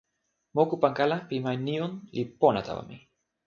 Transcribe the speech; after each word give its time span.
moku 0.55 0.75
pan 0.81 0.93
kala 0.97 1.17
pi 1.27 1.35
ma 1.43 1.51
Nijon 1.65 1.93
li 2.15 2.23
pona 2.39 2.61
tawa 2.67 2.81
mi. 2.89 2.97